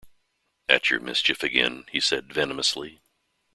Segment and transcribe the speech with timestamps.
[0.67, 3.03] “At your mischief again?” he said venomously.